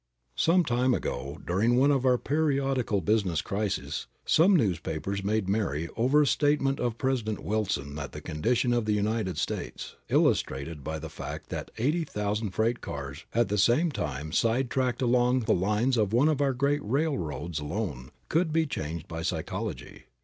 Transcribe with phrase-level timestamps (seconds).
[0.35, 6.23] Some time ago, during one of our periodical business crises, some newspapers made merry over
[6.23, 11.07] a statement of President Wilson that the condition of the United States, illustrated by the
[11.07, 15.97] fact that eighty thousand freight cars were at the time side tracked along the lines
[15.97, 20.05] of one of our great railroads alone, could be changed by psychology.